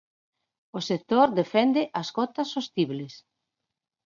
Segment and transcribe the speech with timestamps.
[0.77, 3.13] O sector defende as cotas sostibles.